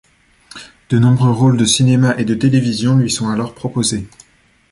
[0.89, 4.07] De nombreux rôles de cinéma et de télévision lui sont alors proposés.